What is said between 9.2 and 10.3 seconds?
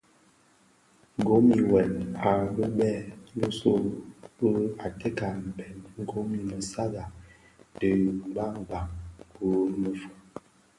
wu mefom.